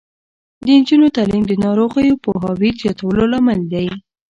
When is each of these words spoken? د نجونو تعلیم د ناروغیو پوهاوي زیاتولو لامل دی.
د 0.65 0.67
نجونو 0.79 1.07
تعلیم 1.17 1.43
د 1.47 1.53
ناروغیو 1.65 2.19
پوهاوي 2.23 2.69
زیاتولو 2.79 3.23
لامل 3.31 3.59
دی. 3.73 3.87